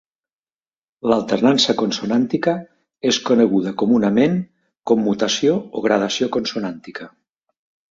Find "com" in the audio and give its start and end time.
4.93-5.07